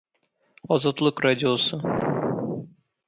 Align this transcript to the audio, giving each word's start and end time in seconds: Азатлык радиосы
Азатлык 0.75 1.17
радиосы 1.25 1.77